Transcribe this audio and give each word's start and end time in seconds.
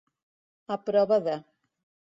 A 0.77 0.79
prova 0.87 1.21
de. 1.29 1.37